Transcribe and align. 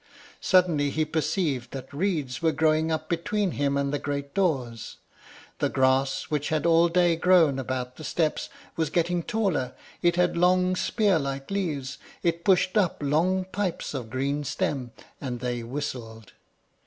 ]Suddenly 0.41 0.89
he 0.89 1.05
perceived 1.05 1.69
that 1.73 1.93
reeds 1.93 2.41
were 2.41 2.51
growing 2.51 2.91
up 2.91 3.07
between 3.07 3.51
him 3.51 3.77
and 3.77 3.93
the 3.93 3.99
great 3.99 4.33
doors: 4.33 4.97
the 5.59 5.69
grass, 5.69 6.23
which 6.23 6.49
had 6.49 6.65
all 6.65 6.89
day 6.89 7.15
grown 7.15 7.59
about 7.59 7.97
the 7.97 8.03
steps, 8.03 8.49
was 8.75 8.89
getting 8.89 9.21
taller; 9.21 9.75
it 10.01 10.15
had 10.15 10.35
long 10.35 10.75
spear 10.75 11.19
like 11.19 11.51
leaves, 11.51 11.99
it 12.23 12.43
pushed 12.43 12.77
up 12.79 12.97
long 13.03 13.45
pipes 13.51 13.93
of 13.93 14.09
green 14.09 14.43
stem, 14.43 14.89
and 15.21 15.39
they 15.39 15.61
whistled. 15.61 16.31